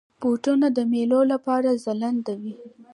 بوټونه 0.21 0.67
د 0.77 0.79
میلو 0.91 1.21
لپاره 1.33 1.69
ځلنده 1.83 2.33
وي. 2.41 2.55